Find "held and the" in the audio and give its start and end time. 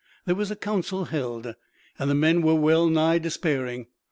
1.05-2.15